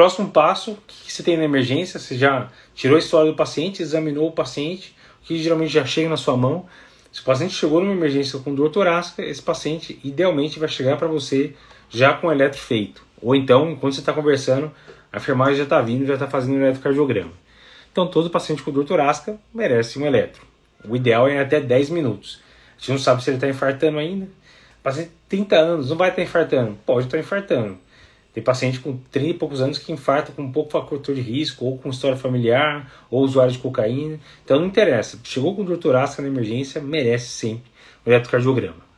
Próximo 0.00 0.30
passo, 0.30 0.70
o 0.72 0.78
que 0.86 1.12
você 1.12 1.22
tem 1.22 1.36
na 1.36 1.44
emergência? 1.44 2.00
Você 2.00 2.16
já 2.16 2.48
tirou 2.74 2.96
a 2.96 2.98
história 2.98 3.30
do 3.30 3.36
paciente, 3.36 3.82
examinou 3.82 4.28
o 4.28 4.32
paciente, 4.32 4.96
o 5.22 5.26
que 5.26 5.36
geralmente 5.36 5.74
já 5.74 5.84
chega 5.84 6.08
na 6.08 6.16
sua 6.16 6.38
mão. 6.38 6.64
Se 7.12 7.20
o 7.20 7.24
paciente 7.24 7.52
chegou 7.52 7.82
numa 7.82 7.92
emergência 7.92 8.38
com 8.38 8.54
dor 8.54 8.70
torácica, 8.70 9.22
esse 9.22 9.42
paciente 9.42 10.00
idealmente 10.02 10.58
vai 10.58 10.70
chegar 10.70 10.96
para 10.96 11.06
você 11.06 11.54
já 11.90 12.14
com 12.14 12.28
o 12.28 12.32
eletro 12.32 12.58
feito. 12.58 13.04
Ou 13.20 13.34
então, 13.34 13.70
enquanto 13.70 13.92
você 13.92 14.00
está 14.00 14.14
conversando, 14.14 14.72
a 15.12 15.18
enfermagem 15.18 15.56
já 15.56 15.64
está 15.64 15.82
vindo, 15.82 16.06
já 16.06 16.14
está 16.14 16.26
fazendo 16.26 16.60
o 16.60 16.62
eletrocardiograma. 16.62 17.32
Então, 17.92 18.06
todo 18.06 18.30
paciente 18.30 18.62
com 18.62 18.72
dor 18.72 18.86
torácica 18.86 19.38
merece 19.52 19.98
um 19.98 20.06
eletro. 20.06 20.40
O 20.82 20.96
ideal 20.96 21.28
é 21.28 21.40
até 21.40 21.60
10 21.60 21.90
minutos. 21.90 22.40
A 22.74 22.80
gente 22.80 22.92
não 22.92 22.98
sabe 22.98 23.22
se 23.22 23.28
ele 23.28 23.36
está 23.36 23.50
infartando 23.50 23.98
ainda. 23.98 24.24
O 24.24 24.82
paciente 24.82 25.10
30 25.28 25.56
anos, 25.56 25.90
não 25.90 25.96
vai 25.98 26.08
estar 26.08 26.22
tá 26.22 26.26
infartando? 26.26 26.78
Pode 26.86 27.04
estar 27.04 27.18
tá 27.18 27.22
infartando. 27.22 27.89
Tem 28.32 28.42
paciente 28.42 28.78
com 28.78 28.96
30 29.10 29.28
e 29.28 29.34
poucos 29.34 29.60
anos 29.60 29.78
que 29.78 29.92
infarta 29.92 30.30
com 30.30 30.50
pouco 30.52 30.70
fator 30.70 31.14
de 31.14 31.20
risco, 31.20 31.64
ou 31.64 31.78
com 31.78 31.90
história 31.90 32.16
familiar, 32.16 32.90
ou 33.10 33.22
usuário 33.22 33.52
de 33.52 33.58
cocaína. 33.58 34.20
Então 34.44 34.60
não 34.60 34.66
interessa. 34.66 35.18
Chegou 35.24 35.56
com 35.56 35.64
dor 35.64 35.78
torácica 35.78 36.22
na 36.22 36.28
emergência, 36.28 36.80
merece 36.80 37.28
sempre 37.28 37.70
o 38.04 38.08
eletrocardiograma. 38.08 38.90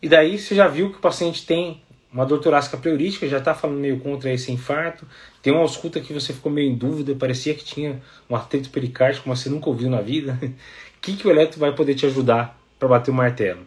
E 0.00 0.08
daí 0.08 0.38
você 0.38 0.54
já 0.54 0.68
viu 0.68 0.90
que 0.90 0.98
o 0.98 1.00
paciente 1.00 1.44
tem 1.44 1.82
uma 2.12 2.24
dor 2.24 2.38
torácica 2.38 2.76
pleurítica, 2.76 3.28
já 3.28 3.38
está 3.38 3.54
falando 3.54 3.78
meio 3.78 3.98
contra 3.98 4.32
esse 4.32 4.52
infarto. 4.52 5.06
Tem 5.42 5.52
uma 5.52 5.62
ausculta 5.62 6.00
que 6.00 6.12
você 6.12 6.32
ficou 6.32 6.50
meio 6.50 6.70
em 6.70 6.74
dúvida, 6.74 7.14
parecia 7.14 7.54
que 7.54 7.64
tinha 7.64 8.00
um 8.30 8.36
atrito 8.36 8.70
pericárdico, 8.70 9.28
mas 9.28 9.40
você 9.40 9.50
nunca 9.50 9.68
ouviu 9.68 9.90
na 9.90 10.00
vida. 10.00 10.38
O 10.96 11.00
que, 11.06 11.14
que 11.14 11.28
o 11.28 11.30
eletro 11.30 11.60
vai 11.60 11.72
poder 11.72 11.94
te 11.94 12.04
ajudar 12.04 12.58
para 12.80 12.88
bater 12.88 13.12
o 13.12 13.14
martelo? 13.14 13.60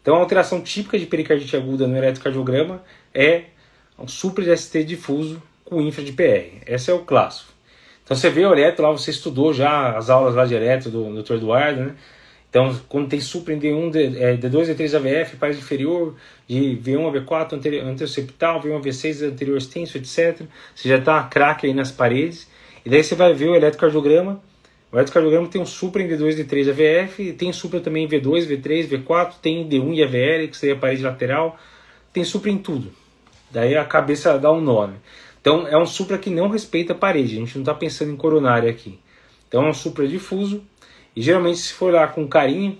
Então, 0.00 0.14
a 0.14 0.18
alteração 0.18 0.60
típica 0.60 0.96
de 0.96 1.06
pericardite 1.06 1.56
aguda 1.56 1.88
no 1.88 1.96
eletrocardiograma 1.96 2.84
é 3.12 3.46
um 4.02 4.42
de 4.42 4.56
ST 4.56 4.84
difuso 4.84 5.42
com 5.64 5.80
infra 5.80 6.02
de 6.02 6.12
PR. 6.12 6.62
Esse 6.66 6.90
é 6.90 6.94
o 6.94 7.00
clássico. 7.00 7.52
Então, 8.04 8.16
você 8.16 8.28
vê 8.28 8.44
o 8.44 8.52
eletro 8.52 8.82
lá, 8.82 8.90
você 8.90 9.10
estudou 9.10 9.54
já 9.54 9.96
as 9.96 10.10
aulas 10.10 10.34
lá 10.34 10.44
de 10.44 10.54
eletro 10.54 10.90
do 10.90 11.22
Dr. 11.22 11.34
Eduardo, 11.34 11.80
né? 11.80 11.94
Então, 12.50 12.78
quando 12.86 13.08
tem 13.08 13.18
supra 13.18 13.54
em 13.54 13.58
D1, 13.58 13.90
D, 13.90 14.04
é, 14.18 14.36
D2, 14.36 14.74
D3 14.74 14.94
AVF, 14.94 15.36
parede 15.36 15.58
inferior, 15.58 16.14
de 16.46 16.78
V1 16.84 17.08
a 17.08 17.20
V4, 17.20 17.54
anterior, 17.54 17.86
anteroseptal, 17.86 18.60
V1 18.60 18.76
a 18.76 18.80
V6, 18.80 19.26
anterior 19.26 19.56
extenso, 19.56 19.96
etc. 19.96 20.42
Você 20.74 20.86
já 20.88 20.98
está 20.98 21.22
craque 21.22 21.66
aí 21.66 21.72
nas 21.72 21.90
paredes. 21.90 22.46
E 22.84 22.90
daí 22.90 23.02
você 23.02 23.14
vai 23.14 23.32
ver 23.32 23.48
o 23.48 23.54
eletrocardiograma. 23.54 24.42
O 24.90 24.96
eletrocardiograma 24.96 25.48
tem 25.48 25.62
um 25.62 25.66
supra 25.66 26.02
em 26.02 26.08
D2, 26.08 26.44
D3 26.44 26.68
AVF, 26.68 27.32
tem 27.32 27.50
supra 27.54 27.80
também 27.80 28.04
em 28.04 28.08
V2, 28.08 28.46
V3, 28.46 28.86
V4, 28.86 29.34
tem 29.40 29.66
D1 29.66 29.94
e 29.94 30.02
AVL, 30.02 30.48
que 30.48 30.56
seria 30.56 30.74
a 30.74 30.78
parede 30.78 31.02
lateral. 31.02 31.58
Tem 32.12 32.22
supra 32.22 32.50
em 32.50 32.58
tudo. 32.58 32.92
Daí 33.52 33.76
a 33.76 33.84
cabeça 33.84 34.38
dá 34.38 34.50
um. 34.50 34.86
Né? 34.86 34.94
Então, 35.40 35.66
é 35.66 35.76
um 35.76 35.86
supra 35.86 36.18
que 36.18 36.30
não 36.30 36.48
respeita 36.48 36.92
a 36.92 36.96
parede. 36.96 37.36
A 37.36 37.40
gente 37.40 37.54
não 37.56 37.62
está 37.62 37.74
pensando 37.74 38.10
em 38.10 38.16
coronária 38.16 38.70
aqui. 38.70 38.98
Então, 39.48 39.66
é 39.66 39.68
um 39.68 39.74
supra 39.74 40.08
difuso 40.08 40.62
e 41.14 41.20
geralmente, 41.20 41.58
se 41.58 41.72
for 41.72 41.92
lá 41.92 42.06
com 42.06 42.26
carinho, 42.26 42.78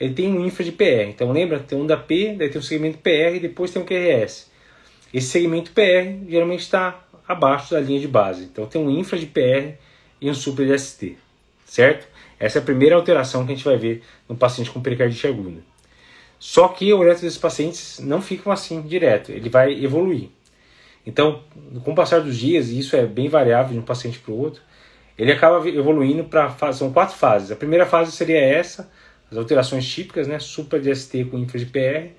ele 0.00 0.14
tem 0.14 0.32
um 0.32 0.44
infra 0.44 0.64
de 0.64 0.72
PR. 0.72 1.08
Então 1.08 1.30
lembra, 1.30 1.60
tem 1.60 1.78
um 1.78 1.86
da 1.86 1.96
P, 1.96 2.34
daí 2.36 2.48
tem 2.48 2.60
o 2.60 2.64
segmento 2.64 2.98
PR 2.98 3.36
e 3.36 3.40
depois 3.40 3.70
tem 3.70 3.82
o 3.82 3.84
QRS. 3.84 4.50
Esse 5.12 5.28
segmento 5.28 5.70
PR 5.72 6.28
geralmente 6.28 6.60
está 6.60 7.04
abaixo 7.26 7.74
da 7.74 7.80
linha 7.80 8.00
de 8.00 8.08
base. 8.08 8.44
Então 8.44 8.66
tem 8.66 8.80
um 8.80 8.90
infra 8.90 9.18
de 9.18 9.26
PR 9.26 9.74
e 10.20 10.30
um 10.30 10.34
super 10.34 10.66
de 10.66 10.78
ST, 10.78 11.16
certo? 11.64 12.08
Essa 12.38 12.58
é 12.58 12.60
a 12.62 12.64
primeira 12.64 12.96
alteração 12.96 13.46
que 13.46 13.52
a 13.52 13.54
gente 13.54 13.64
vai 13.64 13.76
ver 13.76 14.02
no 14.28 14.36
paciente 14.36 14.70
com 14.70 14.80
pericardite 14.80 15.26
aguda. 15.26 15.60
Só 16.38 16.68
que 16.68 16.92
o 16.92 17.02
eletro 17.02 17.22
desses 17.22 17.38
pacientes 17.38 17.98
não 18.00 18.20
ficam 18.20 18.52
assim 18.52 18.82
direto, 18.82 19.32
ele 19.32 19.48
vai 19.48 19.72
evoluir. 19.82 20.28
Então, 21.06 21.42
com 21.84 21.92
o 21.92 21.94
passar 21.94 22.20
dos 22.20 22.36
dias, 22.36 22.68
e 22.70 22.78
isso 22.78 22.96
é 22.96 23.06
bem 23.06 23.28
variável 23.28 23.72
de 23.72 23.78
um 23.78 23.82
paciente 23.82 24.18
para 24.18 24.32
o 24.32 24.38
outro, 24.38 24.62
ele 25.16 25.32
acaba 25.32 25.66
evoluindo 25.68 26.24
para 26.24 26.72
são 26.72 26.92
quatro 26.92 27.16
fases. 27.16 27.50
A 27.50 27.56
primeira 27.56 27.86
fase 27.86 28.10
seria 28.10 28.38
essa, 28.38 28.90
as 29.30 29.36
alterações 29.36 29.86
típicas, 29.86 30.26
né, 30.26 30.38
supra 30.38 30.80
de 30.80 30.94
ST 30.94 31.26
com 31.26 31.38
infra 31.38 31.58
de 31.58 31.66
PR. 31.66 32.10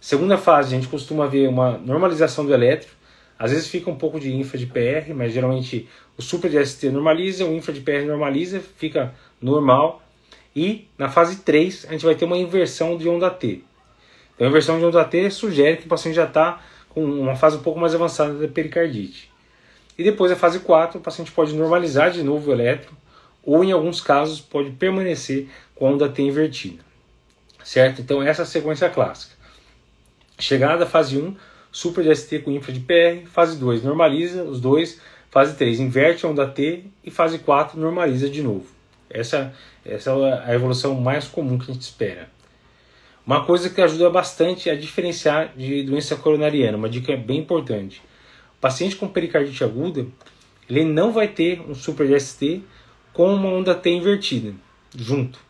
Segunda 0.00 0.36
fase, 0.36 0.74
a 0.74 0.76
gente 0.78 0.88
costuma 0.88 1.26
ver 1.26 1.48
uma 1.48 1.78
normalização 1.78 2.44
do 2.44 2.52
elétrico. 2.52 2.94
Às 3.38 3.52
vezes 3.52 3.68
fica 3.68 3.90
um 3.90 3.96
pouco 3.96 4.18
de 4.18 4.34
infra 4.34 4.58
de 4.58 4.66
PR, 4.66 5.14
mas 5.14 5.32
geralmente 5.32 5.88
o 6.16 6.22
supra 6.22 6.50
de 6.50 6.64
ST 6.64 6.90
normaliza, 6.90 7.44
o 7.44 7.54
infra 7.54 7.72
de 7.72 7.80
PR 7.80 8.04
normaliza, 8.06 8.60
fica 8.76 9.14
normal. 9.40 10.01
E 10.54 10.88
na 10.98 11.08
fase 11.08 11.36
3, 11.36 11.86
a 11.88 11.92
gente 11.92 12.04
vai 12.04 12.14
ter 12.14 12.24
uma 12.24 12.36
inversão 12.36 12.96
de 12.96 13.08
onda 13.08 13.30
T. 13.30 13.62
Então, 14.34 14.46
a 14.46 14.50
inversão 14.50 14.78
de 14.78 14.84
onda 14.84 15.04
T 15.04 15.30
sugere 15.30 15.78
que 15.78 15.86
o 15.86 15.88
paciente 15.88 16.14
já 16.14 16.24
está 16.24 16.60
com 16.90 17.04
uma 17.04 17.34
fase 17.34 17.56
um 17.56 17.62
pouco 17.62 17.80
mais 17.80 17.94
avançada 17.94 18.34
da 18.34 18.48
pericardite. 18.48 19.30
E 19.96 20.02
depois 20.02 20.30
a 20.32 20.36
fase 20.36 20.60
4, 20.60 20.98
o 20.98 21.02
paciente 21.02 21.30
pode 21.32 21.54
normalizar 21.54 22.10
de 22.10 22.22
novo 22.22 22.50
o 22.50 22.52
elétron, 22.52 22.92
ou 23.42 23.64
em 23.64 23.72
alguns 23.72 24.00
casos 24.00 24.40
pode 24.40 24.70
permanecer 24.70 25.48
com 25.74 25.86
a 25.86 25.90
onda 25.90 26.08
T 26.08 26.22
invertida. 26.22 26.82
Certo? 27.64 28.00
Então 28.00 28.22
essa 28.22 28.42
é 28.42 28.44
a 28.44 28.46
sequência 28.46 28.88
clássica. 28.88 29.34
Chegada 30.38 30.84
à 30.84 30.86
fase 30.86 31.18
1, 31.18 31.36
super 31.70 32.02
de 32.04 32.14
ST 32.14 32.40
com 32.40 32.50
infra 32.50 32.72
de 32.72 32.80
PR, 32.80 33.26
fase 33.26 33.56
2 33.58 33.82
normaliza 33.82 34.42
os 34.42 34.60
dois, 34.60 35.00
fase 35.30 35.54
3 35.56 35.80
inverte 35.80 36.26
a 36.26 36.28
onda 36.28 36.46
T 36.46 36.84
e 37.04 37.10
fase 37.10 37.38
4 37.38 37.78
normaliza 37.78 38.28
de 38.28 38.42
novo. 38.42 38.66
Essa, 39.12 39.54
essa 39.84 40.10
é 40.10 40.50
a 40.50 40.54
evolução 40.54 40.94
mais 41.00 41.28
comum 41.28 41.58
que 41.58 41.70
a 41.70 41.74
gente 41.74 41.82
espera. 41.82 42.28
Uma 43.26 43.44
coisa 43.44 43.70
que 43.70 43.80
ajuda 43.80 44.10
bastante 44.10 44.68
a 44.68 44.74
diferenciar 44.74 45.52
de 45.56 45.82
doença 45.84 46.16
coronariana, 46.16 46.76
uma 46.76 46.88
dica 46.88 47.16
bem 47.16 47.38
importante 47.38 48.02
paciente 48.62 48.94
com 48.94 49.08
pericardite 49.08 49.64
aguda, 49.64 50.06
ele 50.70 50.84
não 50.84 51.12
vai 51.12 51.26
ter 51.26 51.60
um 51.68 51.74
super 51.74 52.06
DST 52.06 52.62
com 53.12 53.34
uma 53.34 53.48
onda 53.48 53.74
T 53.74 53.90
invertida 53.90 54.54
junto. 54.96 55.40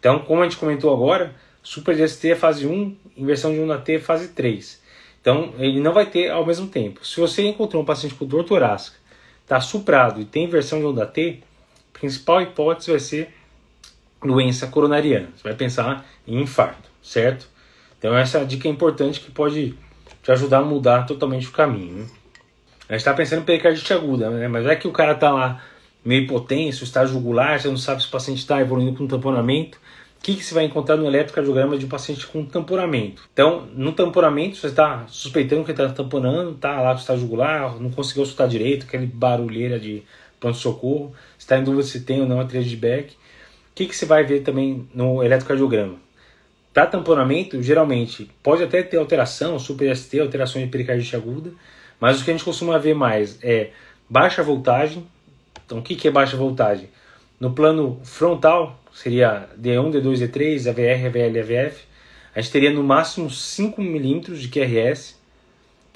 Então, 0.00 0.20
como 0.20 0.40
a 0.40 0.44
gente 0.44 0.56
comentou 0.56 0.90
agora, 0.92 1.34
super 1.62 1.94
DST 1.94 2.30
é 2.30 2.34
fase 2.34 2.66
1, 2.66 2.96
inversão 3.14 3.52
de 3.52 3.60
onda 3.60 3.76
T 3.76 3.96
é 3.96 3.98
fase 3.98 4.28
3. 4.28 4.82
Então, 5.20 5.52
ele 5.58 5.80
não 5.80 5.92
vai 5.92 6.06
ter 6.06 6.30
ao 6.30 6.46
mesmo 6.46 6.66
tempo. 6.66 7.06
Se 7.06 7.20
você 7.20 7.46
encontrou 7.46 7.82
um 7.82 7.84
paciente 7.84 8.14
com 8.14 8.24
dor 8.24 8.42
torácica, 8.44 8.96
está 9.42 9.60
suprado 9.60 10.18
e 10.18 10.24
tem 10.24 10.44
inversão 10.44 10.78
de 10.78 10.86
onda 10.86 11.04
T, 11.04 11.42
principal 11.98 12.42
hipótese 12.42 12.90
vai 12.90 13.00
ser 13.00 13.34
doença 14.22 14.66
coronariana. 14.66 15.28
Você 15.36 15.42
vai 15.42 15.54
pensar 15.54 16.06
em 16.26 16.40
infarto, 16.40 16.88
certo? 17.02 17.48
Então, 17.98 18.16
essa 18.16 18.38
é 18.38 18.40
a 18.42 18.44
dica 18.44 18.68
importante 18.68 19.20
que 19.20 19.30
pode 19.30 19.74
te 20.22 20.32
ajudar 20.32 20.58
a 20.58 20.62
mudar 20.62 21.06
totalmente 21.06 21.48
o 21.48 21.52
caminho. 21.52 22.08
A 22.88 22.92
gente 22.92 23.00
está 23.00 23.14
pensando 23.14 23.40
em 23.40 23.44
pericardite 23.44 23.92
aguda, 23.92 24.30
né? 24.30 24.46
mas 24.48 24.66
é 24.66 24.76
que 24.76 24.86
o 24.86 24.92
cara 24.92 25.12
está 25.12 25.30
lá 25.32 25.62
meio 26.04 26.22
hipotenso, 26.22 26.84
está 26.84 27.04
jugular, 27.04 27.60
você 27.60 27.68
não 27.68 27.76
sabe 27.76 28.02
se 28.02 28.08
o 28.08 28.10
paciente 28.10 28.38
está 28.38 28.60
evoluindo 28.60 28.96
com 28.96 29.06
tamponamento. 29.06 29.78
O 30.18 30.22
que, 30.22 30.36
que 30.36 30.44
você 30.44 30.54
vai 30.54 30.64
encontrar 30.64 30.96
no 30.96 31.06
eletrocardiograma 31.06 31.76
de 31.76 31.84
um 31.84 31.88
paciente 31.88 32.26
com 32.26 32.44
tamponamento? 32.44 33.22
Então, 33.32 33.66
no 33.74 33.92
tamponamento, 33.92 34.56
você 34.56 34.68
está 34.68 35.04
suspeitando 35.08 35.64
que 35.64 35.70
está 35.72 35.88
tamponando, 35.88 36.52
está 36.52 36.80
lá 36.80 36.92
com 36.92 37.00
está 37.00 37.16
jugular, 37.16 37.76
não 37.80 37.90
conseguiu 37.90 38.24
escutar 38.24 38.46
direito, 38.48 38.86
aquele 38.86 39.06
barulheira 39.06 39.78
de 39.78 40.02
pronto-socorro, 40.38 41.14
está 41.38 41.58
em 41.58 41.64
dúvida 41.64 41.82
se 41.82 42.00
tem 42.00 42.20
ou 42.20 42.26
não 42.26 42.40
a 42.40 42.44
trilha 42.44 42.64
de 42.64 42.76
Beck. 42.76 43.12
O 43.12 43.16
que, 43.74 43.86
que 43.86 43.96
você 43.96 44.06
vai 44.06 44.24
ver 44.24 44.40
também 44.40 44.88
no 44.94 45.22
eletrocardiograma? 45.22 45.96
Para 46.72 46.86
tamponamento, 46.86 47.62
geralmente, 47.62 48.30
pode 48.42 48.62
até 48.62 48.82
ter 48.82 48.98
alteração, 48.98 49.58
super 49.58 49.94
ST, 49.96 50.20
alterações 50.20 50.64
de 50.66 50.70
pericardite 50.70 51.16
aguda, 51.16 51.50
mas 51.98 52.20
o 52.20 52.24
que 52.24 52.30
a 52.30 52.34
gente 52.34 52.44
costuma 52.44 52.78
ver 52.78 52.94
mais 52.94 53.38
é 53.42 53.70
baixa 54.08 54.42
voltagem. 54.42 55.06
Então, 55.64 55.78
o 55.78 55.82
que, 55.82 55.94
que 55.94 56.08
é 56.08 56.10
baixa 56.10 56.36
voltagem? 56.36 56.88
No 57.40 57.52
plano 57.52 58.00
frontal, 58.04 58.80
seria 58.92 59.48
D1, 59.58 59.90
D2, 59.90 60.28
D3, 60.28 60.68
AVR, 60.68 61.06
AVL, 61.06 61.40
AVF, 61.40 61.84
a 62.34 62.40
gente 62.42 62.52
teria 62.52 62.70
no 62.70 62.82
máximo 62.82 63.30
5 63.30 63.80
milímetros 63.80 64.42
de 64.42 64.48
QRS. 64.48 65.16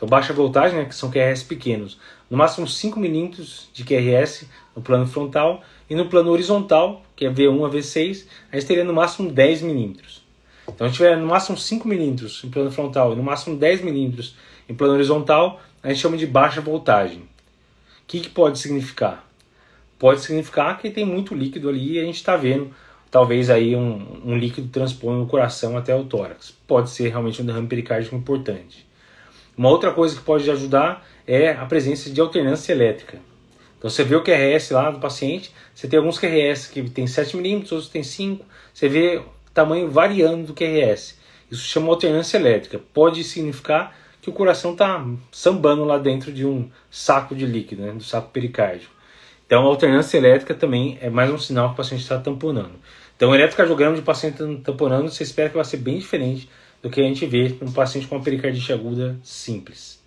Então, 0.00 0.09
baixa 0.09 0.33
voltagem, 0.33 0.78
né, 0.78 0.87
que 0.87 0.94
são 0.94 1.11
QRS 1.11 1.43
pequenos. 1.44 1.99
No 2.31 2.38
máximo 2.38 2.66
5 2.66 2.99
milímetros 2.99 3.69
de 3.75 3.85
QRS 3.85 4.49
no 4.75 4.81
plano 4.81 5.06
frontal. 5.06 5.62
E 5.91 5.94
no 5.94 6.06
plano 6.06 6.31
horizontal, 6.31 7.02
que 7.14 7.26
é 7.26 7.31
V1 7.31 7.67
a 7.67 7.70
V6, 7.70 8.25
a 8.50 8.56
gente 8.56 8.67
teria 8.67 8.82
no 8.82 8.94
máximo 8.94 9.31
10 9.31 9.61
milímetros. 9.61 10.25
Então, 10.67 10.87
a 10.87 10.88
gente 10.88 10.97
tiver 10.97 11.19
no 11.19 11.26
máximo 11.26 11.58
5 11.58 11.87
milímetros 11.87 12.43
em 12.43 12.49
plano 12.49 12.70
frontal 12.70 13.12
e 13.12 13.17
no 13.17 13.23
máximo 13.23 13.58
10 13.58 13.82
milímetros 13.82 14.37
em 14.67 14.75
plano 14.75 14.94
horizontal, 14.94 15.61
a 15.82 15.88
gente 15.88 16.00
chama 16.00 16.17
de 16.17 16.26
baixa 16.26 16.62
voltagem. 16.62 17.19
O 17.19 17.26
que, 18.06 18.20
que 18.20 18.31
pode 18.31 18.58
significar? 18.58 19.29
Pode 19.99 20.23
significar 20.23 20.79
que 20.79 20.88
tem 20.88 21.05
muito 21.05 21.35
líquido 21.35 21.69
ali 21.69 21.97
e 21.97 22.00
a 22.00 22.05
gente 22.05 22.17
está 22.17 22.37
vendo 22.37 22.70
talvez 23.11 23.50
aí 23.50 23.76
um, 23.76 24.23
um 24.25 24.35
líquido 24.35 24.69
transpondo 24.69 25.19
no 25.19 25.26
coração 25.26 25.76
até 25.76 25.94
o 25.94 26.05
tórax. 26.05 26.56
Pode 26.67 26.88
ser 26.88 27.11
realmente 27.11 27.43
um 27.43 27.44
derrame 27.44 27.67
pericárdico 27.67 28.17
importante. 28.17 28.88
Uma 29.61 29.69
outra 29.69 29.93
coisa 29.93 30.17
que 30.17 30.23
pode 30.23 30.51
ajudar 30.51 31.07
é 31.27 31.51
a 31.51 31.67
presença 31.67 32.09
de 32.09 32.19
alternância 32.19 32.73
elétrica. 32.73 33.19
Então 33.77 33.91
você 33.91 34.03
vê 34.03 34.17
o 34.17 34.23
QRS 34.23 34.71
lá 34.71 34.91
do 34.91 35.01
paciente, 35.01 35.53
você 35.75 35.87
tem 35.87 35.99
alguns 35.99 36.19
QRS 36.19 36.69
que 36.69 36.89
tem 36.89 37.07
7 37.07 37.37
milímetros, 37.37 37.73
outros 37.73 37.91
tem 37.91 38.03
5, 38.03 38.43
você 38.73 38.89
vê 38.89 39.21
tamanho 39.53 39.91
variando 39.91 40.47
do 40.47 40.55
QRS. 40.55 41.19
Isso 41.51 41.62
chama 41.65 41.89
alternância 41.89 42.39
elétrica. 42.39 42.81
Pode 42.95 43.23
significar 43.23 43.95
que 44.23 44.31
o 44.31 44.33
coração 44.33 44.73
está 44.73 45.07
sambando 45.31 45.85
lá 45.85 45.99
dentro 45.99 46.33
de 46.33 46.47
um 46.47 46.71
saco 46.91 47.35
de 47.35 47.45
líquido, 47.45 47.83
né, 47.83 47.93
do 47.93 48.03
saco 48.03 48.31
pericárdico. 48.31 48.95
Então, 49.45 49.62
a 49.65 49.67
alternância 49.67 50.17
elétrica 50.17 50.55
também 50.55 50.97
é 51.03 51.11
mais 51.11 51.31
um 51.31 51.37
sinal 51.37 51.69
que 51.69 51.75
o 51.75 51.77
paciente 51.77 52.01
está 52.01 52.19
tamponando. 52.19 52.73
Então, 53.15 53.29
o 53.29 53.35
eletrocardiograma 53.35 53.95
de 53.95 54.01
paciente 54.01 54.39
tamponando, 54.65 55.11
você 55.11 55.23
espera 55.23 55.51
que 55.51 55.57
vai 55.57 55.67
ser 55.67 55.77
bem 55.77 55.99
diferente 55.99 56.49
do 56.82 56.88
que 56.88 57.00
a 57.00 57.05
gente 57.05 57.27
vê 57.27 57.56
num 57.61 57.73
paciente 57.73 58.06
com 58.06 58.17
uma 58.17 58.25
pericardite 58.25 58.73
aguda 58.73 59.19
simples, 59.23 60.03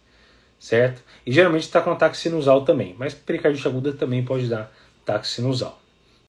certo? 0.59 1.03
E 1.25 1.31
geralmente 1.31 1.63
está 1.63 1.81
com 1.81 1.91
ataque 1.91 2.17
sinusal 2.17 2.63
também, 2.65 2.95
mas 2.97 3.13
pericardite 3.13 3.67
aguda 3.67 3.93
também 3.93 4.23
pode 4.23 4.47
dar 4.47 4.71
ataque 5.03 5.27
sinusal. 5.27 5.82